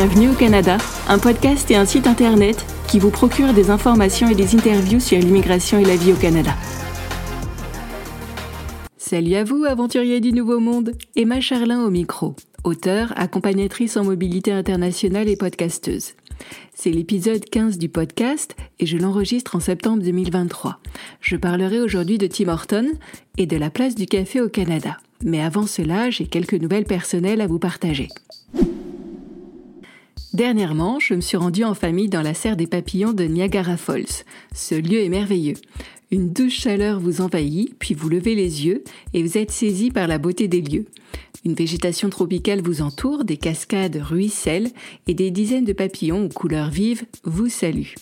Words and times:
Bienvenue 0.00 0.28
au 0.28 0.34
Canada, 0.34 0.78
un 1.08 1.18
podcast 1.18 1.68
et 1.72 1.74
un 1.74 1.84
site 1.84 2.06
internet 2.06 2.64
qui 2.86 3.00
vous 3.00 3.10
procure 3.10 3.52
des 3.52 3.68
informations 3.68 4.28
et 4.28 4.36
des 4.36 4.54
interviews 4.54 5.00
sur 5.00 5.18
l'immigration 5.18 5.80
et 5.80 5.84
la 5.84 5.96
vie 5.96 6.12
au 6.12 6.14
Canada. 6.14 6.52
Salut 8.96 9.34
à 9.34 9.42
vous, 9.42 9.64
aventuriers 9.64 10.20
du 10.20 10.32
Nouveau 10.32 10.60
Monde. 10.60 10.92
Emma 11.16 11.40
Charlin 11.40 11.84
au 11.84 11.90
micro, 11.90 12.36
auteure, 12.62 13.12
accompagnatrice 13.16 13.96
en 13.96 14.04
mobilité 14.04 14.52
internationale 14.52 15.28
et 15.28 15.34
podcasteuse. 15.34 16.12
C'est 16.74 16.92
l'épisode 16.92 17.44
15 17.44 17.76
du 17.76 17.88
podcast 17.88 18.54
et 18.78 18.86
je 18.86 18.98
l'enregistre 18.98 19.56
en 19.56 19.60
septembre 19.60 20.04
2023. 20.04 20.78
Je 21.20 21.34
parlerai 21.34 21.80
aujourd'hui 21.80 22.18
de 22.18 22.28
Tim 22.28 22.50
Horton 22.50 22.86
et 23.36 23.46
de 23.46 23.56
la 23.56 23.68
place 23.68 23.96
du 23.96 24.06
café 24.06 24.40
au 24.40 24.48
Canada. 24.48 24.96
Mais 25.24 25.42
avant 25.42 25.66
cela, 25.66 26.08
j'ai 26.10 26.26
quelques 26.26 26.54
nouvelles 26.54 26.84
personnelles 26.84 27.40
à 27.40 27.48
vous 27.48 27.58
partager. 27.58 28.06
Dernièrement, 30.38 31.00
je 31.00 31.14
me 31.14 31.20
suis 31.20 31.36
rendue 31.36 31.64
en 31.64 31.74
famille 31.74 32.08
dans 32.08 32.22
la 32.22 32.32
serre 32.32 32.56
des 32.56 32.68
papillons 32.68 33.12
de 33.12 33.24
Niagara 33.24 33.76
Falls. 33.76 34.22
Ce 34.54 34.76
lieu 34.76 35.00
est 35.00 35.08
merveilleux. 35.08 35.56
Une 36.12 36.32
douce 36.32 36.52
chaleur 36.52 37.00
vous 37.00 37.20
envahit, 37.22 37.74
puis 37.80 37.92
vous 37.92 38.08
levez 38.08 38.36
les 38.36 38.64
yeux 38.64 38.84
et 39.14 39.24
vous 39.24 39.36
êtes 39.36 39.50
saisi 39.50 39.90
par 39.90 40.06
la 40.06 40.18
beauté 40.18 40.46
des 40.46 40.60
lieux. 40.60 40.84
Une 41.44 41.54
végétation 41.54 42.08
tropicale 42.08 42.62
vous 42.62 42.82
entoure, 42.82 43.24
des 43.24 43.36
cascades 43.36 43.96
ruissellent 44.00 44.70
et 45.08 45.14
des 45.14 45.32
dizaines 45.32 45.64
de 45.64 45.72
papillons 45.72 46.26
aux 46.26 46.28
couleurs 46.28 46.70
vives 46.70 47.04
vous 47.24 47.48
saluent. 47.48 47.96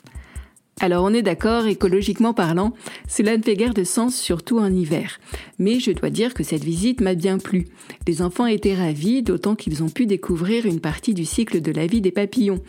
Alors 0.78 1.04
on 1.04 1.14
est 1.14 1.22
d'accord, 1.22 1.66
écologiquement 1.66 2.34
parlant, 2.34 2.74
cela 3.08 3.38
ne 3.38 3.42
fait 3.42 3.56
guère 3.56 3.72
de 3.72 3.82
sens, 3.82 4.14
surtout 4.14 4.58
en 4.58 4.70
hiver. 4.70 5.18
Mais 5.58 5.80
je 5.80 5.90
dois 5.90 6.10
dire 6.10 6.34
que 6.34 6.44
cette 6.44 6.64
visite 6.64 7.00
m'a 7.00 7.14
bien 7.14 7.38
plu. 7.38 7.68
Les 8.06 8.20
enfants 8.20 8.44
étaient 8.44 8.74
ravis, 8.74 9.22
d'autant 9.22 9.54
qu'ils 9.54 9.82
ont 9.82 9.88
pu 9.88 10.04
découvrir 10.04 10.66
une 10.66 10.80
partie 10.80 11.14
du 11.14 11.24
cycle 11.24 11.62
de 11.62 11.72
la 11.72 11.86
vie 11.86 12.02
des 12.02 12.10
papillons. 12.10 12.60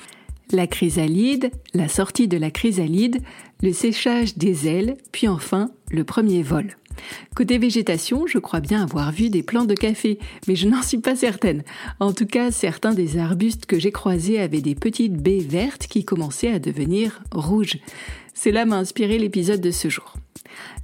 La 0.54 0.68
chrysalide, 0.68 1.52
la 1.74 1.90
sortie 1.90 2.30
de 2.30 2.38
la 2.38 2.50
chrysalide, 2.50 3.18
le 3.62 3.74
séchage 3.74 4.38
des 4.38 4.70
ailes, 4.70 4.96
puis 5.12 5.28
enfin 5.28 5.70
le 5.92 6.06
premier 6.06 6.44
vol. 6.44 6.78
Côté 7.36 7.58
végétation, 7.58 8.28
je 8.28 8.38
crois 8.38 8.60
bien 8.60 8.84
avoir 8.84 9.12
vu 9.12 9.30
des 9.30 9.44
plants 9.44 9.66
de 9.66 9.74
café, 9.74 10.20
mais 10.48 10.56
je 10.56 10.68
n'en 10.68 10.82
suis 10.82 11.00
pas 11.00 11.16
certaine. 11.16 11.64
En 12.00 12.14
tout 12.14 12.26
cas, 12.26 12.52
certains 12.52 12.94
des 12.94 13.18
arbustes 13.18 13.66
que 13.66 13.80
j'ai 13.80 13.92
croisés 13.92 14.40
avaient 14.40 14.62
des 14.62 14.76
petites 14.76 15.18
baies 15.18 15.40
vertes 15.40 15.88
qui 15.88 16.06
commençaient 16.06 16.52
à 16.52 16.60
devenir 16.60 17.22
rouges. 17.32 17.78
Cela 18.34 18.66
m'a 18.66 18.78
inspiré 18.78 19.18
l'épisode 19.18 19.62
de 19.62 19.72
ce 19.72 19.90
jour. 19.90 20.14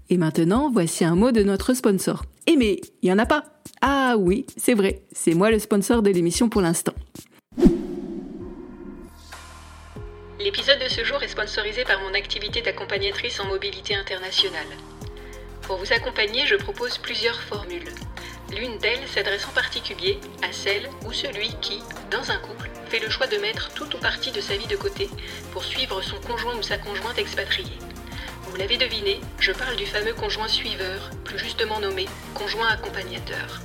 Et 0.09 0.17
maintenant, 0.17 0.69
voici 0.71 1.05
un 1.05 1.15
mot 1.15 1.31
de 1.31 1.43
notre 1.43 1.73
sponsor. 1.73 2.25
Eh 2.47 2.57
mais, 2.57 2.81
il 3.01 3.05
n'y 3.05 3.11
en 3.11 3.19
a 3.19 3.25
pas 3.25 3.45
Ah 3.81 4.15
oui, 4.17 4.45
c'est 4.57 4.73
vrai, 4.73 5.01
c'est 5.11 5.33
moi 5.33 5.49
le 5.51 5.59
sponsor 5.59 6.01
de 6.01 6.09
l'émission 6.09 6.49
pour 6.49 6.61
l'instant. 6.61 6.93
L'épisode 10.39 10.79
de 10.83 10.89
ce 10.89 11.05
jour 11.05 11.23
est 11.23 11.29
sponsorisé 11.29 11.85
par 11.85 12.01
mon 12.01 12.13
activité 12.13 12.61
d'accompagnatrice 12.61 13.39
en 13.39 13.45
mobilité 13.45 13.95
internationale. 13.95 14.67
Pour 15.63 15.77
vous 15.77 15.93
accompagner, 15.93 16.45
je 16.45 16.55
propose 16.55 16.97
plusieurs 16.97 17.41
formules. 17.41 17.89
L'une 18.51 18.77
d'elles 18.79 19.07
s'adresse 19.07 19.45
en 19.47 19.51
particulier 19.51 20.19
à 20.41 20.51
celle 20.51 20.89
ou 21.05 21.13
celui 21.13 21.55
qui, 21.61 21.81
dans 22.11 22.31
un 22.31 22.37
couple, 22.37 22.69
fait 22.89 22.99
le 22.99 23.09
choix 23.09 23.27
de 23.27 23.37
mettre 23.37 23.73
tout 23.73 23.95
ou 23.95 23.99
partie 23.99 24.31
de 24.31 24.41
sa 24.41 24.57
vie 24.57 24.67
de 24.67 24.75
côté 24.75 25.09
pour 25.53 25.63
suivre 25.63 26.01
son 26.01 26.17
conjoint 26.17 26.55
ou 26.55 26.61
sa 26.61 26.77
conjointe 26.77 27.17
expatriée. 27.17 27.79
Vous 28.43 28.57
l'avez 28.57 28.77
deviné, 28.77 29.21
je 29.39 29.53
parle 29.53 29.77
du 29.77 29.85
fameux 29.85 30.13
conjoint 30.13 30.49
suiveur, 30.49 31.09
plus 31.23 31.39
justement 31.39 31.79
nommé 31.79 32.05
conjoint 32.33 32.67
accompagnateur. 32.67 33.61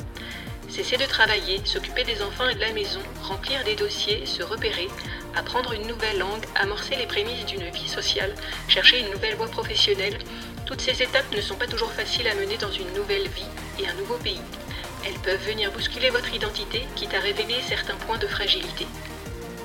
Cesser 0.68 0.98
de 0.98 1.04
travailler, 1.04 1.60
s'occuper 1.64 2.04
des 2.04 2.22
enfants 2.22 2.48
et 2.48 2.54
de 2.54 2.60
la 2.60 2.72
maison, 2.72 3.00
remplir 3.22 3.64
des 3.64 3.74
dossiers, 3.74 4.24
se 4.24 4.42
repérer, 4.44 4.88
apprendre 5.34 5.72
une 5.72 5.88
nouvelle 5.88 6.18
langue, 6.18 6.44
amorcer 6.54 6.94
les 6.94 7.06
prémices 7.06 7.46
d'une 7.46 7.68
vie 7.70 7.88
sociale, 7.88 8.34
chercher 8.68 9.00
une 9.00 9.10
nouvelle 9.10 9.34
voie 9.34 9.48
professionnelle, 9.48 10.18
toutes 10.68 10.82
ces 10.82 11.02
étapes 11.02 11.34
ne 11.34 11.40
sont 11.40 11.54
pas 11.54 11.66
toujours 11.66 11.90
faciles 11.92 12.28
à 12.28 12.34
mener 12.34 12.58
dans 12.58 12.70
une 12.70 12.92
nouvelle 12.92 13.26
vie 13.28 13.48
et 13.80 13.88
un 13.88 13.94
nouveau 13.94 14.16
pays. 14.16 14.42
Elles 15.06 15.18
peuvent 15.24 15.42
venir 15.48 15.72
bousculer 15.72 16.10
votre 16.10 16.34
identité, 16.34 16.86
quitte 16.94 17.14
à 17.14 17.20
révéler 17.20 17.54
certains 17.66 17.94
points 17.94 18.18
de 18.18 18.26
fragilité. 18.26 18.86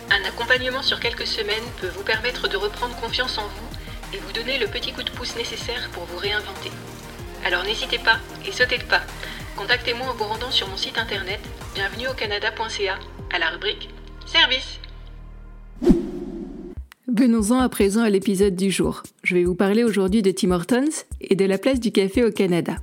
Un 0.09 0.25
accompagnement 0.25 0.81
sur 0.81 1.01
quelques 1.01 1.27
semaines 1.27 1.67
peut 1.81 1.89
vous 1.89 2.03
permettre 2.03 2.47
de 2.47 2.55
reprendre 2.55 2.95
confiance 2.95 3.37
en 3.37 3.47
vous 3.47 4.13
et 4.13 4.17
vous 4.17 4.31
donner 4.31 4.57
le 4.57 4.67
petit 4.67 4.93
coup 4.93 5.03
de 5.03 5.09
pouce 5.09 5.35
nécessaire 5.35 5.89
pour 5.91 6.05
vous 6.05 6.17
réinventer. 6.17 6.71
Alors 7.43 7.65
n'hésitez 7.65 7.99
pas 7.99 8.19
et 8.45 8.53
sautez 8.53 8.77
le 8.77 8.85
pas. 8.85 9.01
Contactez-moi 9.57 10.07
en 10.07 10.13
vous 10.13 10.23
rendant 10.23 10.51
sur 10.51 10.69
mon 10.69 10.77
site 10.77 10.97
internet 10.97 11.41
bienvenue 11.75 12.07
au 12.07 12.13
canada.ca 12.13 12.97
à 13.33 13.39
la 13.39 13.49
rubrique 13.49 13.89
Service. 14.25 14.79
Venons-en 17.09 17.59
à 17.59 17.67
présent 17.67 18.03
à 18.03 18.09
l'épisode 18.09 18.55
du 18.55 18.71
jour. 18.71 19.03
Je 19.23 19.35
vais 19.35 19.45
vous 19.45 19.55
parler 19.55 19.85
aujourd'hui 19.85 20.21
de 20.21 20.31
Tim 20.31 20.51
Hortons 20.51 21.05
et 21.21 21.37
de 21.37 21.45
la 21.45 21.57
place 21.57 21.79
du 21.79 21.93
café 21.93 22.25
au 22.25 22.31
Canada. 22.31 22.75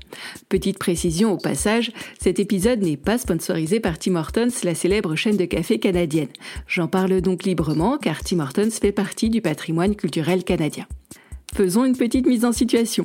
Petite 0.49 0.79
précision 0.79 1.33
au 1.33 1.37
passage, 1.37 1.93
cet 2.19 2.39
épisode 2.39 2.81
n'est 2.81 2.97
pas 2.97 3.19
sponsorisé 3.19 3.79
par 3.79 3.99
Tim 3.99 4.17
Hortons, 4.17 4.49
la 4.63 4.75
célèbre 4.75 5.17
chaîne 5.17 5.37
de 5.37 5.45
café 5.45 5.79
canadienne. 5.79 6.31
J'en 6.67 6.89
parle 6.89 7.21
donc 7.21 7.43
librement 7.43 7.99
car 7.99 8.25
Tim 8.25 8.41
Hortons 8.41 8.71
fait 8.71 8.91
partie 8.91 9.29
du 9.29 9.43
patrimoine 9.43 9.95
culturel 9.95 10.43
canadien. 10.43 10.87
Faisons 11.55 11.85
une 11.85 11.97
petite 11.97 12.27
mise 12.27 12.47
en 12.47 12.53
situation. 12.53 13.05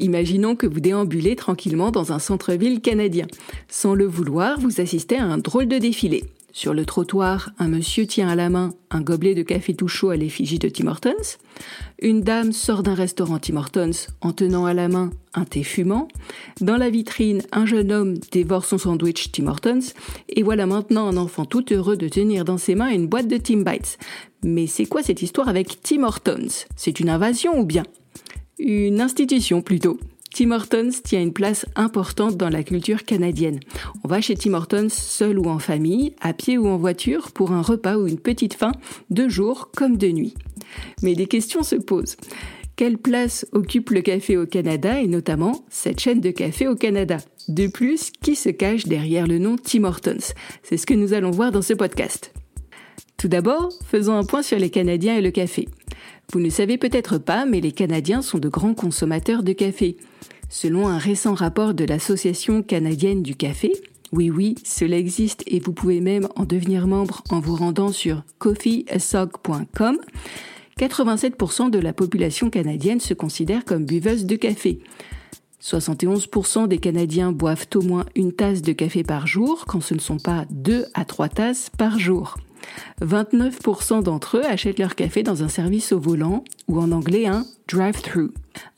Imaginons 0.00 0.56
que 0.56 0.66
vous 0.66 0.80
déambulez 0.80 1.36
tranquillement 1.36 1.92
dans 1.92 2.12
un 2.12 2.18
centre-ville 2.18 2.80
canadien. 2.80 3.28
Sans 3.68 3.94
le 3.94 4.06
vouloir, 4.06 4.58
vous 4.58 4.80
assistez 4.80 5.18
à 5.18 5.24
un 5.24 5.38
drôle 5.38 5.68
de 5.68 5.78
défilé. 5.78 6.24
Sur 6.54 6.74
le 6.74 6.84
trottoir, 6.84 7.50
un 7.58 7.68
monsieur 7.68 8.06
tient 8.06 8.28
à 8.28 8.34
la 8.34 8.50
main 8.50 8.74
un 8.90 9.00
gobelet 9.00 9.34
de 9.34 9.42
café 9.42 9.72
tout 9.72 9.88
chaud 9.88 10.10
à 10.10 10.16
l'effigie 10.16 10.58
de 10.58 10.68
Tim 10.68 10.86
Hortons. 10.86 11.38
Une 11.98 12.20
dame 12.20 12.52
sort 12.52 12.82
d'un 12.82 12.92
restaurant 12.92 13.38
Tim 13.38 13.56
Hortons 13.56 14.08
en 14.20 14.32
tenant 14.32 14.66
à 14.66 14.74
la 14.74 14.88
main 14.88 15.10
un 15.32 15.46
thé 15.46 15.62
fumant. 15.62 16.08
Dans 16.60 16.76
la 16.76 16.90
vitrine, 16.90 17.40
un 17.52 17.64
jeune 17.64 17.90
homme 17.90 18.18
dévore 18.30 18.66
son 18.66 18.76
sandwich 18.76 19.32
Tim 19.32 19.46
Hortons. 19.46 19.94
Et 20.28 20.42
voilà 20.42 20.66
maintenant 20.66 21.08
un 21.08 21.16
enfant 21.16 21.46
tout 21.46 21.72
heureux 21.72 21.96
de 21.96 22.08
tenir 22.08 22.44
dans 22.44 22.58
ses 22.58 22.74
mains 22.74 22.90
une 22.90 23.06
boîte 23.06 23.28
de 23.28 23.38
Tim 23.38 23.62
Bites. 23.62 23.98
Mais 24.44 24.66
c'est 24.66 24.84
quoi 24.84 25.02
cette 25.02 25.22
histoire 25.22 25.48
avec 25.48 25.80
Tim 25.80 26.02
Hortons? 26.02 26.66
C'est 26.76 27.00
une 27.00 27.08
invasion 27.08 27.58
ou 27.58 27.64
bien? 27.64 27.84
Une 28.58 29.00
institution 29.00 29.62
plutôt. 29.62 29.98
Tim 30.34 30.50
Hortons 30.50 30.90
tient 31.04 31.20
une 31.20 31.34
place 31.34 31.66
importante 31.76 32.38
dans 32.38 32.48
la 32.48 32.62
culture 32.62 33.04
canadienne. 33.04 33.60
On 34.02 34.08
va 34.08 34.22
chez 34.22 34.34
Tim 34.34 34.54
Hortons 34.54 34.88
seul 34.88 35.38
ou 35.38 35.44
en 35.44 35.58
famille, 35.58 36.14
à 36.22 36.32
pied 36.32 36.56
ou 36.56 36.66
en 36.68 36.78
voiture, 36.78 37.32
pour 37.32 37.52
un 37.52 37.60
repas 37.60 37.96
ou 37.96 38.06
une 38.06 38.18
petite 38.18 38.54
faim, 38.54 38.72
de 39.10 39.28
jour 39.28 39.70
comme 39.76 39.98
de 39.98 40.08
nuit. 40.08 40.34
Mais 41.02 41.14
des 41.14 41.26
questions 41.26 41.62
se 41.62 41.76
posent. 41.76 42.16
Quelle 42.76 42.96
place 42.96 43.46
occupe 43.52 43.90
le 43.90 44.00
café 44.00 44.38
au 44.38 44.46
Canada 44.46 45.00
et 45.00 45.06
notamment 45.06 45.66
cette 45.68 46.00
chaîne 46.00 46.20
de 46.20 46.30
café 46.30 46.66
au 46.66 46.76
Canada? 46.76 47.18
De 47.48 47.66
plus, 47.66 48.10
qui 48.22 48.34
se 48.34 48.48
cache 48.48 48.86
derrière 48.86 49.26
le 49.26 49.38
nom 49.38 49.56
Tim 49.56 49.84
Hortons? 49.84 50.32
C'est 50.62 50.78
ce 50.78 50.86
que 50.86 50.94
nous 50.94 51.12
allons 51.12 51.30
voir 51.30 51.52
dans 51.52 51.62
ce 51.62 51.74
podcast. 51.74 52.32
Tout 53.18 53.28
d'abord, 53.28 53.70
faisons 53.86 54.14
un 54.14 54.24
point 54.24 54.42
sur 54.42 54.58
les 54.58 54.70
Canadiens 54.70 55.16
et 55.16 55.22
le 55.22 55.30
café. 55.30 55.68
Vous 56.32 56.40
ne 56.40 56.50
savez 56.50 56.78
peut-être 56.78 57.18
pas, 57.18 57.44
mais 57.44 57.60
les 57.60 57.72
Canadiens 57.72 58.22
sont 58.22 58.38
de 58.38 58.48
grands 58.48 58.74
consommateurs 58.74 59.42
de 59.42 59.52
café. 59.52 59.96
Selon 60.48 60.88
un 60.88 60.98
récent 60.98 61.34
rapport 61.34 61.74
de 61.74 61.84
l'Association 61.84 62.62
canadienne 62.62 63.22
du 63.22 63.34
café, 63.34 63.72
oui 64.12 64.30
oui, 64.30 64.54
cela 64.64 64.98
existe 64.98 65.42
et 65.46 65.60
vous 65.60 65.72
pouvez 65.72 66.00
même 66.00 66.28
en 66.36 66.44
devenir 66.44 66.86
membre 66.86 67.22
en 67.30 67.40
vous 67.40 67.56
rendant 67.56 67.90
sur 67.90 68.22
coffeeasog.com, 68.38 69.98
87% 70.78 71.70
de 71.70 71.78
la 71.78 71.92
population 71.94 72.50
canadienne 72.50 73.00
se 73.00 73.14
considère 73.14 73.64
comme 73.64 73.86
buveuse 73.86 74.26
de 74.26 74.36
café. 74.36 74.80
71% 75.62 76.66
des 76.66 76.78
Canadiens 76.78 77.30
boivent 77.30 77.68
au 77.76 77.82
moins 77.82 78.04
une 78.16 78.32
tasse 78.32 78.62
de 78.62 78.72
café 78.72 79.04
par 79.04 79.26
jour, 79.26 79.64
quand 79.66 79.80
ce 79.80 79.94
ne 79.94 80.00
sont 80.00 80.18
pas 80.18 80.44
deux 80.50 80.86
à 80.92 81.04
trois 81.04 81.28
tasses 81.28 81.70
par 81.70 81.98
jour. 81.98 82.36
29% 83.00 84.02
d'entre 84.02 84.38
eux 84.38 84.44
achètent 84.44 84.78
leur 84.78 84.94
café 84.94 85.22
dans 85.22 85.42
un 85.42 85.48
service 85.48 85.92
au 85.92 85.98
volant, 85.98 86.44
ou 86.68 86.78
en 86.78 86.92
anglais 86.92 87.26
un 87.26 87.44
drive-thru. 87.68 88.30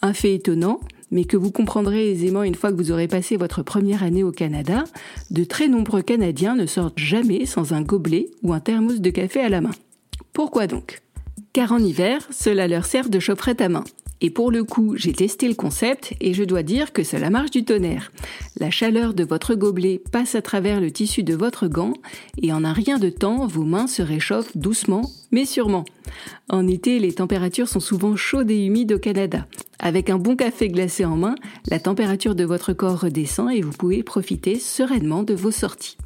Un 0.03 0.13
fait 0.13 0.35
étonnant, 0.35 0.81
mais 1.11 1.25
que 1.25 1.37
vous 1.37 1.51
comprendrez 1.51 2.11
aisément 2.11 2.43
une 2.43 2.55
fois 2.55 2.73
que 2.73 2.77
vous 2.77 2.91
aurez 2.91 3.09
passé 3.09 3.37
votre 3.37 3.63
première 3.63 4.03
année 4.03 4.25
au 4.25 4.33
Canada, 4.33 4.85
de 5.31 5.45
très 5.45 5.69
nombreux 5.69 6.03
Canadiens 6.03 6.57
ne 6.57 6.67
sortent 6.67 6.99
jamais 6.99 7.47
sans 7.47 7.73
un 7.73 7.83
gobelet 7.83 8.29
ou 8.43 8.53
un 8.53 8.61
thermos 8.61 9.01
de 9.01 9.11
café 9.11 9.41
à 9.41 9.49
la 9.49 9.61
main. 9.61 9.75
Pourquoi 10.33 10.67
donc? 10.67 11.03
Car 11.53 11.73
en 11.73 11.79
hiver, 11.79 12.27
cela 12.31 12.67
leur 12.67 12.85
sert 12.85 13.09
de 13.09 13.21
chaufferette 13.21 13.61
à 13.61 13.69
main. 13.69 13.85
Et 14.25 14.31
pour 14.31 14.51
le 14.51 14.65
coup, 14.65 14.97
j'ai 14.97 15.13
testé 15.13 15.49
le 15.49 15.55
concept 15.55 16.15
et 16.19 16.33
je 16.33 16.45
dois 16.45 16.63
dire 16.63 16.95
que 16.95 17.05
cela 17.05 17.29
marche 17.29 17.51
du 17.51 17.63
tonnerre. 17.63 18.11
La 18.59 18.71
chaleur 18.71 19.13
de 19.13 19.23
votre 19.23 19.55
gobelet 19.55 20.01
passe 20.13 20.35
à 20.35 20.41
travers 20.41 20.81
le 20.81 20.91
tissu 20.91 21.23
de 21.23 21.35
votre 21.35 21.69
gant 21.69 21.93
et 22.41 22.51
en 22.51 22.65
un 22.65 22.73
rien 22.73 22.99
de 22.99 23.11
temps, 23.11 23.47
vos 23.47 23.65
mains 23.65 23.87
se 23.87 24.01
réchauffent 24.01 24.57
doucement 24.57 25.11
mais 25.31 25.45
sûrement. 25.45 25.85
En 26.49 26.67
été, 26.67 27.01
les 27.01 27.13
températures 27.13 27.69
sont 27.69 27.81
souvent 27.81 28.17
chaudes 28.17 28.51
et 28.51 28.65
humides 28.65 28.95
au 28.95 28.99
Canada. 28.99 29.47
Avec 29.79 30.09
un 30.09 30.17
bon 30.17 30.37
café 30.37 30.71
glacé 30.71 31.05
en 31.05 31.17
main, 31.19 31.35
la 31.69 31.79
température 31.79 32.35
de 32.35 32.45
votre 32.45 32.73
corps 32.73 33.03
redescend 33.03 33.51
et 33.51 33.61
vous 33.61 33.73
pouvez 33.73 34.03
profiter 34.03 34.59
sereinement 34.59 35.23
de 35.23 35.35
vos 35.35 35.51
sorties. 35.51 35.99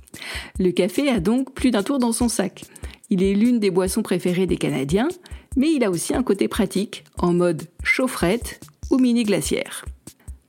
Le 0.58 0.72
café 0.72 1.08
a 1.08 1.20
donc 1.20 1.54
plus 1.54 1.70
d'un 1.70 1.84
tour 1.84 2.00
dans 2.00 2.12
son 2.12 2.28
sac. 2.28 2.64
Il 3.10 3.22
est 3.22 3.34
l'une 3.34 3.60
des 3.60 3.70
boissons 3.70 4.02
préférées 4.02 4.46
des 4.46 4.56
Canadiens, 4.56 5.08
mais 5.58 5.72
il 5.72 5.84
a 5.84 5.90
aussi 5.90 6.14
un 6.14 6.22
côté 6.22 6.48
pratique, 6.48 7.04
en 7.18 7.34
mode 7.34 7.64
chaufferette 7.82 8.60
ou 8.90 8.98
mini 8.98 9.24
glacière. 9.24 9.84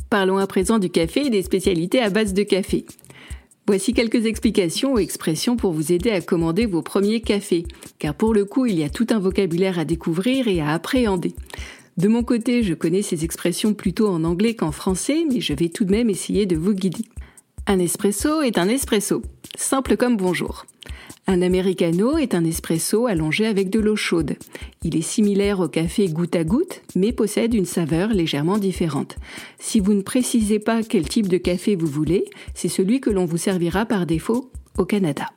Parlons 0.10 0.38
à 0.38 0.48
présent 0.48 0.80
du 0.80 0.90
café 0.90 1.26
et 1.26 1.30
des 1.30 1.42
spécialités 1.42 2.00
à 2.00 2.10
base 2.10 2.34
de 2.34 2.44
café. 2.44 2.86
Voici 3.68 3.94
quelques 3.94 4.26
explications 4.26 4.94
ou 4.94 5.00
expressions 5.00 5.58
pour 5.58 5.74
vous 5.74 5.92
aider 5.92 6.12
à 6.12 6.22
commander 6.22 6.66
vos 6.66 6.82
premiers 6.82 7.22
cafés, 7.22 7.66
car 7.98 8.14
pour 8.14 8.34
le 8.34 8.46
coup, 8.46 8.66
il 8.68 8.80
y 8.80 8.84
a 8.84 8.90
tout 8.90 9.08
un 9.10 9.20
vocabulaire 9.20 9.78
à 9.80 9.86
découvrir 9.86 10.48
et 10.48 10.62
à 10.62 10.70
appréhender. 10.70 11.34
De 11.98 12.08
mon 12.08 12.24
côté, 12.24 12.64
je 12.64 12.74
connais 12.74 13.02
ces 13.02 13.24
expressions 13.26 13.74
plutôt 13.74 14.08
en 14.08 14.24
anglais 14.24 14.54
qu'en 14.54 14.72
français, 14.72 15.26
mais 15.32 15.42
je 15.42 15.54
vais 15.54 15.70
tout 15.70 15.86
de 15.86 15.92
même 15.92 16.10
essayer 16.10 16.46
de 16.46 16.56
vous 16.56 16.74
guider. 16.74 17.06
Un 17.72 17.78
espresso 17.78 18.42
est 18.42 18.58
un 18.58 18.68
espresso, 18.68 19.22
simple 19.56 19.96
comme 19.96 20.18
bonjour. 20.18 20.66
Un 21.28 21.44
americano 21.44 22.18
est 22.18 22.34
un 22.34 22.44
espresso 22.44 23.06
allongé 23.06 23.46
avec 23.46 23.70
de 23.70 23.80
l'eau 23.80 23.96
chaude. 23.96 24.38
Il 24.82 24.98
est 24.98 25.04
similaire 25.04 25.60
au 25.60 25.68
café 25.68 26.08
goutte 26.08 26.36
à 26.36 26.44
goutte, 26.44 26.82
mais 26.96 27.12
possède 27.12 27.54
une 27.54 27.68
saveur 27.68 28.10
légèrement 28.10 28.58
différente. 28.58 29.18
Si 29.60 29.80
vous 29.80 29.94
ne 29.94 30.02
précisez 30.02 30.58
pas 30.58 30.82
quel 30.82 31.08
type 31.08 31.28
de 31.28 31.38
café 31.38 31.76
vous 31.76 31.86
voulez, 31.86 32.26
c'est 32.56 32.70
celui 32.70 33.02
que 33.02 33.12
l'on 33.12 33.26
vous 33.26 33.38
servira 33.38 33.86
par 33.86 34.08
défaut 34.08 34.50
au 34.80 34.86
Canada. 34.86 35.28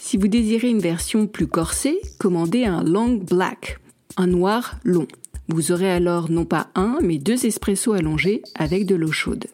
Si 0.00 0.16
vous 0.16 0.28
désirez 0.28 0.68
une 0.68 0.78
version 0.78 1.26
plus 1.26 1.48
corsée, 1.48 1.98
commandez 2.20 2.64
un 2.64 2.84
long 2.84 3.14
black, 3.14 3.80
un 4.16 4.28
noir 4.28 4.78
long. 4.84 5.08
Vous 5.48 5.72
aurez 5.72 5.90
alors 5.90 6.30
non 6.30 6.44
pas 6.44 6.68
un, 6.76 6.98
mais 7.02 7.18
deux 7.18 7.44
espressos 7.44 7.92
allongés 7.92 8.42
avec 8.54 8.86
de 8.86 8.94
l'eau 8.94 9.10
chaude. 9.10 9.46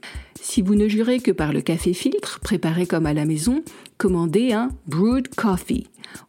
Si 0.45 0.61
vous 0.61 0.75
ne 0.75 0.89
jurez 0.89 1.21
que 1.21 1.31
par 1.31 1.53
le 1.53 1.61
café 1.61 1.95
filtre, 1.95 2.41
préparé 2.41 2.85
comme 2.85 3.07
à 3.07 3.15
la 3.15 3.25
maison, 3.25 3.63
commandez 3.97 4.53
un 4.53 4.71
brewed 4.89 5.33
coffee. 5.37 5.87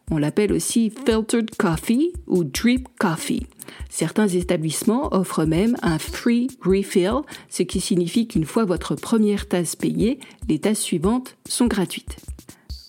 On 0.08 0.18
l'appelle 0.18 0.52
aussi 0.52 0.90
filtered 0.90 1.50
coffee 1.56 2.12
ou 2.28 2.44
drip 2.44 2.86
coffee. 3.00 3.48
Certains 3.90 4.28
établissements 4.28 5.12
offrent 5.12 5.44
même 5.44 5.76
un 5.82 5.98
free 5.98 6.46
refill, 6.62 7.22
ce 7.48 7.64
qui 7.64 7.80
signifie 7.80 8.28
qu'une 8.28 8.46
fois 8.46 8.64
votre 8.64 8.94
première 8.94 9.48
tasse 9.48 9.74
payée, 9.74 10.20
les 10.48 10.60
tasses 10.60 10.80
suivantes 10.80 11.36
sont 11.48 11.66
gratuites. 11.66 12.16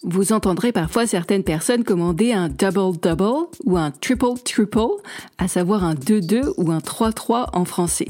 Vous 0.07 0.33
entendrez 0.33 0.71
parfois 0.71 1.07
certaines 1.07 1.43
personnes 1.43 1.83
commander 1.83 2.31
un 2.31 2.47
double-double 2.47 3.47
ou 3.65 3.75
un 3.75 3.89
triple-triple, 3.89 5.01
à 5.39 5.47
savoir 5.47 5.83
un 5.83 5.95
2-2 5.95 6.53
ou 6.57 6.71
un 6.71 6.77
3-3 6.77 7.47
en 7.53 7.65
français. 7.65 8.09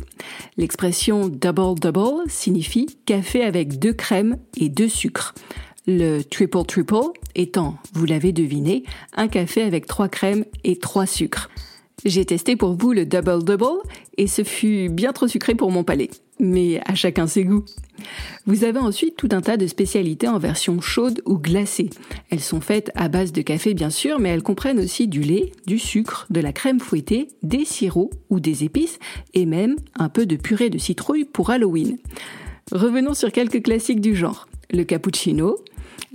L'expression 0.58 1.30
double-double 1.30 2.30
signifie 2.30 2.98
café 3.06 3.46
avec 3.46 3.80
deux 3.80 3.94
crèmes 3.94 4.36
et 4.58 4.68
deux 4.68 4.90
sucres. 4.90 5.36
Le 5.88 6.22
triple-triple 6.22 7.14
étant, 7.34 7.78
vous 7.94 8.04
l'avez 8.04 8.34
deviné, 8.34 8.84
un 9.16 9.30
café 9.30 9.62
avec 9.62 9.88
trois 9.88 10.10
crèmes 10.10 10.44
et 10.66 10.76
trois 10.76 11.06
sucres. 11.06 11.50
J'ai 12.04 12.26
testé 12.26 12.58
pour 12.58 12.74
vous 12.74 12.92
le 12.92 13.06
Double 13.06 13.46
Double 13.46 13.82
et 14.18 14.28
ce 14.28 14.44
fut 14.44 14.90
bien 14.90 15.14
trop 15.14 15.30
sucré 15.30 15.56
pour 15.56 15.72
mon 15.72 15.86
palais. 15.86 16.10
Mais 16.40 16.82
à 16.86 16.96
chacun 16.96 17.28
ses 17.28 17.46
goûts. 17.46 17.66
Vous 18.46 18.64
avez 18.64 18.80
ensuite 18.80 19.16
tout 19.16 19.30
un 19.32 19.42
tas 19.42 19.58
de 19.58 19.68
spécialités 19.68 20.28
en 20.28 20.38
version 20.38 20.82
chaude 20.82 21.22
ou 21.26 21.38
glacée. 21.38 21.90
Elles 22.30 22.42
sont 22.42 22.62
faites 22.62 22.92
à 22.96 23.08
base 23.08 23.32
de 23.32 23.42
café 23.42 23.74
bien 23.74 23.90
sûr, 23.90 24.20
mais 24.20 24.30
elles 24.30 24.44
comprennent 24.44 24.80
aussi 24.80 25.08
du 25.08 25.22
lait, 25.22 25.52
du 25.66 25.80
sucre, 25.80 26.28
de 26.30 26.42
la 26.42 26.52
crème 26.52 26.80
fouettée, 26.80 27.30
des 27.42 27.64
sirops 27.64 28.14
ou 28.30 28.40
des 28.40 28.64
épices 28.64 29.00
et 29.34 29.46
même 29.46 29.76
un 29.98 30.10
peu 30.10 30.26
de 30.26 30.36
purée 30.36 30.70
de 30.70 30.78
citrouille 30.78 31.26
pour 31.26 31.50
Halloween. 31.52 31.98
Revenons 32.72 33.14
sur 33.14 33.32
quelques 33.32 33.64
classiques 33.64 34.02
du 34.02 34.16
genre. 34.16 34.48
Le 34.72 34.84
cappuccino, 34.84 35.58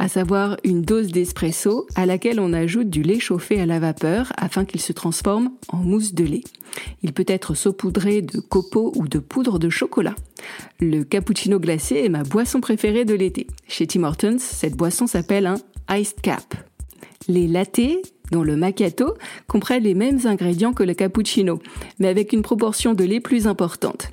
à 0.01 0.09
savoir 0.09 0.57
une 0.65 0.81
dose 0.81 1.09
d'espresso 1.09 1.87
à 1.95 2.07
laquelle 2.07 2.41
on 2.41 2.55
ajoute 2.55 2.89
du 2.89 3.03
lait 3.03 3.21
chauffé 3.21 3.61
à 3.61 3.67
la 3.67 3.79
vapeur 3.79 4.33
afin 4.39 4.65
qu'il 4.65 4.81
se 4.81 4.95
transforme 4.95 5.51
en 5.69 5.77
mousse 5.77 6.15
de 6.15 6.25
lait. 6.25 6.45
Il 7.03 7.13
peut 7.13 7.27
être 7.29 7.55
saupoudré 7.55 8.23
de 8.23 8.41
copeaux 8.41 8.93
ou 8.97 9.07
de 9.07 9.19
poudre 9.19 9.59
de 9.59 9.69
chocolat. 9.69 10.15
Le 10.81 11.03
cappuccino 11.03 11.61
glacé 11.61 11.97
est 11.97 12.09
ma 12.09 12.23
boisson 12.23 12.63
préférée 12.63 13.05
de 13.05 13.13
l'été. 13.13 13.47
Chez 13.69 13.87
Tim 13.87 14.05
Hortons, 14.05 14.39
cette 14.39 14.75
boisson 14.75 15.07
s'appelle 15.07 15.47
un 15.47 15.59
iced 15.91 16.23
cap. 16.23 16.55
Les 17.29 17.47
lattés, 17.47 18.01
dont 18.31 18.43
le 18.43 18.57
macchiato, 18.57 19.15
comprennent 19.47 19.85
les 19.85 19.95
mêmes 19.95 20.21
ingrédients 20.25 20.73
que 20.73 20.83
le 20.83 20.95
cappuccino, 20.95 21.61
mais 21.99 22.09
avec 22.09 22.33
une 22.33 22.43
proportion 22.43 22.95
de 22.95 23.05
lait 23.05 23.21
plus 23.21 23.47
importante. 23.47 24.11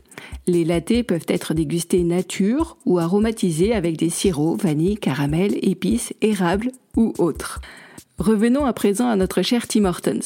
Les 0.48 0.64
lattés 0.64 1.04
peuvent 1.04 1.25
être 1.28 1.54
dégustés 1.54 2.04
nature 2.04 2.78
ou 2.86 3.00
aromatisés 3.00 3.74
avec 3.74 3.98
des 3.98 4.10
sirops, 4.10 4.62
vanille, 4.62 4.98
caramel, 4.98 5.58
épices, 5.62 6.14
érable 6.22 6.72
ou 6.96 7.14
autres. 7.18 7.60
Revenons 8.18 8.66
à 8.66 8.74
présent 8.74 9.10
à 9.10 9.16
notre 9.16 9.42
cher 9.42 9.68
Tim 9.68 9.86
Hortons. 9.86 10.20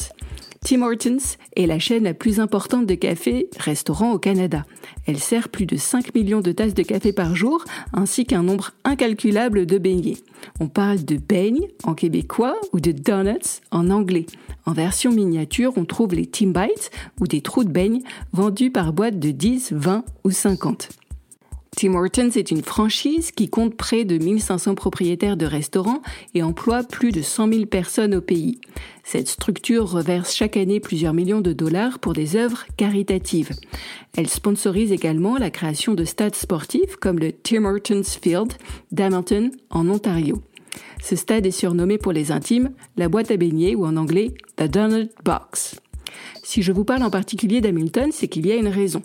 Tim 0.64 0.82
Hortons 0.82 1.36
est 1.56 1.66
la 1.66 1.80
chaîne 1.80 2.04
la 2.04 2.14
plus 2.14 2.38
importante 2.38 2.86
de 2.86 2.94
café-restaurant 2.94 4.12
au 4.12 4.18
Canada. 4.18 4.64
Elle 5.06 5.18
sert 5.18 5.48
plus 5.48 5.66
de 5.66 5.76
5 5.76 6.14
millions 6.14 6.40
de 6.40 6.52
tasses 6.52 6.74
de 6.74 6.84
café 6.84 7.12
par 7.12 7.34
jour, 7.34 7.64
ainsi 7.92 8.24
qu'un 8.24 8.44
nombre 8.44 8.70
incalculable 8.84 9.66
de 9.66 9.78
beignets. 9.78 10.18
On 10.60 10.68
parle 10.68 11.04
de 11.04 11.16
beignes 11.16 11.66
en 11.82 11.94
québécois 11.94 12.56
ou 12.72 12.78
de 12.78 12.92
donuts 12.92 13.60
en 13.72 13.90
anglais. 13.90 14.26
En 14.64 14.72
version 14.72 15.10
miniature, 15.10 15.72
on 15.76 15.84
trouve 15.84 16.14
les 16.14 16.26
Tim 16.26 16.52
Bites 16.52 16.92
ou 17.20 17.26
des 17.26 17.40
trous 17.40 17.64
de 17.64 17.70
beignes 17.70 18.02
vendus 18.32 18.70
par 18.70 18.92
boîte 18.92 19.18
de 19.18 19.32
10, 19.32 19.72
20 19.72 20.04
ou 20.22 20.30
50. 20.30 20.90
Tim 21.76 21.94
Hortons 21.94 22.30
est 22.36 22.50
une 22.50 22.62
franchise 22.62 23.32
qui 23.32 23.48
compte 23.48 23.74
près 23.74 24.04
de 24.04 24.18
1500 24.18 24.74
propriétaires 24.74 25.38
de 25.38 25.46
restaurants 25.46 26.02
et 26.34 26.42
emploie 26.42 26.84
plus 26.84 27.12
de 27.12 27.22
100 27.22 27.52
000 27.52 27.66
personnes 27.66 28.14
au 28.14 28.20
pays. 28.20 28.60
Cette 29.04 29.26
structure 29.26 29.90
reverse 29.90 30.34
chaque 30.34 30.56
année 30.56 30.80
plusieurs 30.80 31.14
millions 31.14 31.40
de 31.40 31.52
dollars 31.52 31.98
pour 31.98 32.12
des 32.12 32.36
œuvres 32.36 32.66
caritatives. 32.76 33.50
Elle 34.16 34.28
sponsorise 34.28 34.92
également 34.92 35.38
la 35.38 35.50
création 35.50 35.94
de 35.94 36.04
stades 36.04 36.36
sportifs 36.36 36.96
comme 36.96 37.18
le 37.18 37.32
Tim 37.32 37.64
Hortons 37.64 38.04
Field 38.04 38.52
d'Hamilton 38.92 39.50
en 39.70 39.88
Ontario. 39.88 40.42
Ce 41.02 41.16
stade 41.16 41.46
est 41.46 41.50
surnommé 41.50 41.98
pour 41.98 42.12
les 42.12 42.32
intimes 42.32 42.70
la 42.96 43.08
boîte 43.08 43.30
à 43.30 43.36
beignets 43.36 43.74
ou 43.74 43.86
en 43.86 43.96
anglais 43.96 44.34
The 44.56 44.64
Donut 44.64 45.10
Box. 45.24 45.80
Si 46.42 46.62
je 46.62 46.72
vous 46.72 46.84
parle 46.84 47.02
en 47.02 47.10
particulier 47.10 47.60
d'Hamilton, 47.60 48.10
c'est 48.12 48.28
qu'il 48.28 48.46
y 48.46 48.52
a 48.52 48.56
une 48.56 48.68
raison. 48.68 49.00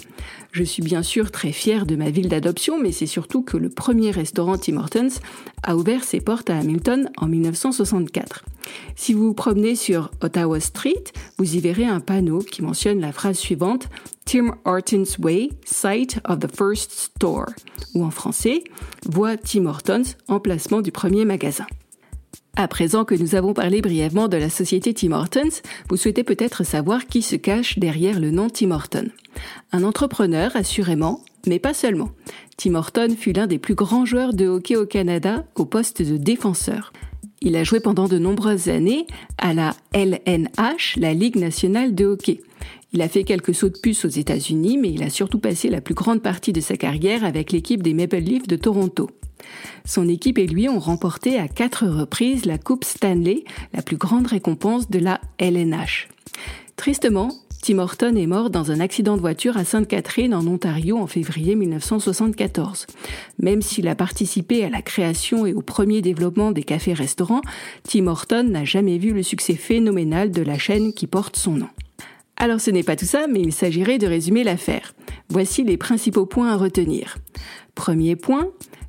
Je 0.52 0.64
suis 0.64 0.82
bien 0.82 1.04
sûr 1.04 1.32
très 1.32 1.52
fière 1.52 1.86
de 1.86 1.96
ma 1.96 2.10
ville 2.10 2.30
d'adoption, 2.30 2.80
mais 2.80 2.92
c'est 2.92 3.06
surtout 3.06 3.42
que 3.42 3.58
le 3.58 3.70
premier 3.70 4.12
restaurant 4.12 4.58
Tim 4.58 4.78
Hortons 4.78 5.20
a 5.64 5.76
ouvert 5.76 6.04
ses 6.04 6.20
portes 6.20 6.50
à 6.50 6.58
Hamilton 6.58 7.10
en 7.18 7.28
1964. 7.28 8.46
Si 8.96 9.14
vous 9.14 9.28
vous 9.28 9.34
promenez 9.34 9.76
sur 9.76 10.12
Ottawa 10.22 10.60
Street, 10.60 11.04
vous 11.38 11.56
y 11.56 11.60
verrez 11.60 11.86
un 11.86 12.00
panneau 12.00 12.40
qui 12.40 12.62
mentionne 12.62 13.00
la 13.00 13.12
phrase 13.12 13.38
suivante 13.38 13.88
Tim 14.26 14.58
Hortons 14.66 15.18
Way, 15.20 15.52
site 15.64 16.20
of 16.26 16.40
the 16.40 16.54
first 16.54 16.92
store, 16.92 17.48
ou 17.94 18.04
en 18.04 18.12
français, 18.12 18.64
voie 19.06 19.38
Tim 19.38 19.66
Hortons, 19.66 20.16
emplacement 20.28 20.82
du 20.82 20.92
premier 20.92 21.24
magasin. 21.24 21.66
À 22.56 22.68
présent 22.68 23.06
que 23.06 23.14
nous 23.14 23.36
avons 23.36 23.54
parlé 23.54 23.82
brièvement 23.82 24.28
de 24.28 24.38
la 24.38 24.50
société 24.50 24.94
Tim 24.94 25.12
Hortons, 25.12 25.62
vous 25.90 25.98
souhaitez 25.98 26.24
peut-être 26.24 26.64
savoir 26.64 27.06
qui 27.06 27.22
se 27.22 27.36
cache 27.36 27.78
derrière 27.78 28.20
le 28.20 28.32
nom 28.32 28.50
Tim 28.50 28.72
Horton. 28.72 29.10
Un 29.72 29.84
entrepreneur, 29.84 30.56
assurément, 30.56 31.22
mais 31.46 31.60
pas 31.60 31.76
seulement. 31.76 32.10
Tim 32.58 32.74
Horton 32.74 33.16
fut 33.16 33.34
l'un 33.34 33.46
des 33.46 33.60
plus 33.60 33.76
grands 33.76 34.06
joueurs 34.06 34.34
de 34.34 34.48
hockey 34.48 34.76
au 34.76 34.88
Canada 34.88 35.46
au 35.56 35.66
poste 35.66 36.02
de 36.02 36.18
défenseur. 36.18 36.94
Il 37.42 37.56
a 37.56 37.64
joué 37.64 37.80
pendant 37.80 38.08
de 38.08 38.18
nombreuses 38.18 38.70
années 38.70 39.06
à 39.38 39.54
la 39.54 39.76
LNH, 39.94 40.96
la 40.98 41.14
Ligue 41.14 41.36
nationale 41.36 41.94
de 41.94 42.06
hockey. 42.06 42.42
Il 42.94 43.02
a 43.04 43.08
fait 43.08 43.24
quelques 43.24 43.54
sauts 43.54 43.70
de 43.70 43.78
puce 43.78 44.06
aux 44.06 44.10
États-Unis, 44.10 44.78
mais 44.78 44.90
il 44.90 45.04
a 45.04 45.12
surtout 45.12 45.40
passé 45.40 45.70
la 45.70 45.82
plus 45.82 45.94
grande 45.94 46.24
partie 46.24 46.54
de 46.54 46.62
sa 46.62 46.78
carrière 46.78 47.24
avec 47.24 47.52
l'équipe 47.52 47.84
des 47.84 47.94
Maple 47.94 48.18
Leafs 48.18 48.48
de 48.48 48.56
Toronto. 48.56 49.10
Son 49.86 50.08
équipe 50.08 50.38
et 50.38 50.48
lui 50.48 50.70
ont 50.70 50.80
remporté 50.80 51.38
à 51.40 51.48
quatre 51.48 51.88
reprises 51.88 52.46
la 52.46 52.58
Coupe 52.58 52.84
Stanley, 52.84 53.44
la 53.74 53.82
plus 53.82 53.98
grande 53.98 54.28
récompense 54.28 54.90
de 54.90 55.00
la 55.00 55.22
LNH. 55.38 56.10
Tristement, 56.76 57.32
Tim 57.62 57.80
Horton 57.80 58.16
est 58.16 58.28
mort 58.28 58.50
dans 58.50 58.72
un 58.72 58.80
accident 58.80 59.16
de 59.18 59.22
voiture 59.22 59.58
à 59.58 59.66
Sainte-Catherine 59.66 60.34
en 60.34 60.46
Ontario 60.48 60.98
en 60.98 61.08
février 61.08 61.56
1974. 61.56 62.86
Même 63.40 63.62
s'il 63.62 63.88
a 63.88 63.96
participé 63.96 64.64
à 64.64 64.70
la 64.70 64.82
création 64.82 65.46
et 65.46 65.54
au 65.54 65.62
premier 65.62 66.02
développement 66.02 66.52
des 66.52 66.64
cafés-restaurants, 66.64 67.42
Tim 67.84 68.08
Horton 68.08 68.44
n'a 68.44 68.64
jamais 68.64 68.98
vu 68.98 69.12
le 69.12 69.24
succès 69.24 69.56
phénoménal 69.56 70.32
de 70.32 70.42
la 70.42 70.58
chaîne 70.58 70.94
qui 70.94 71.08
porte 71.08 71.36
son 71.36 71.54
nom. 71.54 71.70
Alors 72.38 72.62
ce 72.62 72.70
n'est 72.70 72.84
pas 72.84 72.96
tout 72.96 73.06
ça, 73.06 73.28
mais 73.28 73.42
il 73.42 73.52
s'agirait 73.52 73.98
de 73.98 74.08
résumer 74.08 74.44
l'affaire. 74.44 74.94
Voici 75.30 75.64
les 75.64 75.78
principaux 75.78 76.28
points 76.28 76.52
à 76.52 76.56
retenir. 76.56 77.18
Premier 77.76 78.16
point, 78.16 78.48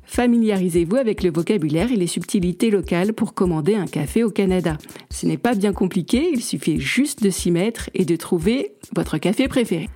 Familiarisez-vous 0.09 0.95
avec 0.95 1.21
le 1.21 1.31
vocabulaire 1.31 1.91
et 1.91 1.95
les 1.95 2.07
subtilités 2.07 2.71
locales 2.71 3.13
pour 3.13 3.35
commander 3.35 3.75
un 3.75 3.85
café 3.85 4.23
au 4.23 4.31
Canada. 4.31 4.75
Ce 5.11 5.27
n'est 5.27 5.37
pas 5.37 5.53
bien 5.53 5.71
compliqué, 5.71 6.31
il 6.33 6.41
suffit 6.41 6.79
juste 6.79 7.21
de 7.21 7.29
s'y 7.29 7.51
mettre 7.51 7.91
et 7.93 8.05
de 8.05 8.15
trouver 8.15 8.73
votre 8.95 9.19
café 9.19 9.47
préféré. 9.47 9.87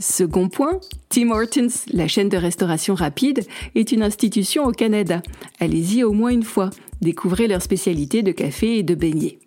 Second 0.00 0.48
point, 0.48 0.80
Tim 1.08 1.30
Hortons, 1.30 1.68
la 1.92 2.08
chaîne 2.08 2.28
de 2.28 2.36
restauration 2.36 2.96
rapide, 2.96 3.46
est 3.76 3.92
une 3.92 4.02
institution 4.02 4.64
au 4.64 4.72
Canada. 4.72 5.22
Allez-y 5.60 6.02
au 6.02 6.12
moins 6.12 6.30
une 6.30 6.42
fois, 6.42 6.70
découvrez 7.00 7.46
leur 7.46 7.62
spécialité 7.62 8.24
de 8.24 8.32
café 8.32 8.78
et 8.78 8.82
de 8.82 8.96
beignets. 8.96 9.38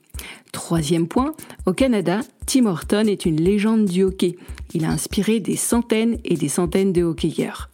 Troisième 0.53 1.09
point, 1.09 1.33
au 1.65 1.73
Canada, 1.73 2.21
Tim 2.45 2.67
Horton 2.67 3.07
est 3.07 3.25
une 3.25 3.41
légende 3.41 3.85
du 3.85 4.03
hockey. 4.03 4.37
Il 4.73 4.85
a 4.85 4.89
inspiré 4.89 5.41
des 5.41 5.57
centaines 5.57 6.17
et 6.23 6.37
des 6.37 6.47
centaines 6.47 6.93
de 6.93 7.03
hockeyeurs. 7.03 7.69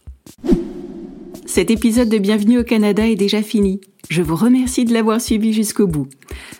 Cet 1.50 1.72
épisode 1.72 2.08
de 2.08 2.18
Bienvenue 2.18 2.60
au 2.60 2.62
Canada 2.62 3.08
est 3.08 3.16
déjà 3.16 3.42
fini. 3.42 3.80
Je 4.08 4.22
vous 4.22 4.36
remercie 4.36 4.84
de 4.84 4.92
l'avoir 4.92 5.20
suivi 5.20 5.52
jusqu'au 5.52 5.88
bout. 5.88 6.06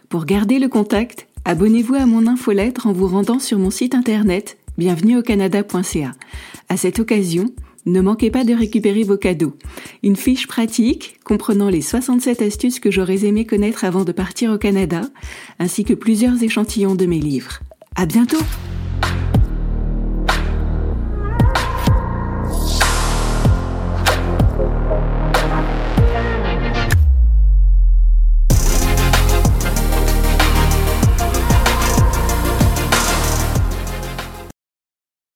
Pour 0.08 0.24
garder 0.24 0.58
le 0.58 0.66
contact, 0.66 1.28
abonnez-vous 1.44 1.94
à 1.94 2.06
mon 2.06 2.26
infolettre 2.26 2.88
en 2.88 2.92
vous 2.92 3.06
rendant 3.06 3.38
sur 3.38 3.56
mon 3.56 3.70
site 3.70 3.94
internet 3.94 4.58
bienvenueaucanada.ca. 4.78 6.10
À 6.68 6.76
cette 6.76 6.98
occasion, 6.98 7.52
ne 7.86 8.00
manquez 8.00 8.32
pas 8.32 8.42
de 8.42 8.52
récupérer 8.52 9.04
vos 9.04 9.16
cadeaux. 9.16 9.54
Une 10.02 10.16
fiche 10.16 10.48
pratique 10.48 11.20
comprenant 11.22 11.68
les 11.68 11.82
67 11.82 12.42
astuces 12.42 12.80
que 12.80 12.90
j'aurais 12.90 13.24
aimé 13.24 13.46
connaître 13.46 13.84
avant 13.84 14.02
de 14.02 14.10
partir 14.10 14.50
au 14.50 14.58
Canada, 14.58 15.02
ainsi 15.60 15.84
que 15.84 15.94
plusieurs 15.94 16.42
échantillons 16.42 16.96
de 16.96 17.06
mes 17.06 17.20
livres. 17.20 17.60
À 17.94 18.06
bientôt! 18.06 18.42